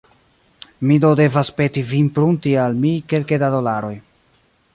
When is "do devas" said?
1.03-1.51